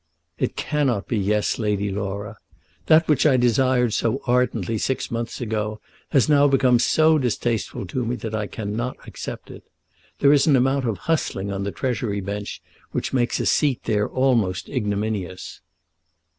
[0.39, 2.37] "It cannot be Yes, Lady Laura.
[2.87, 8.03] That which I desired so ardently six months ago has now become so distasteful to
[8.03, 9.61] me that I cannot accept it.
[10.17, 14.09] There is an amount of hustling on the Treasury Bench which makes a seat there
[14.09, 15.61] almost ignominious."